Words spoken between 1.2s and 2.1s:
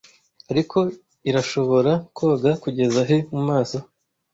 irashobora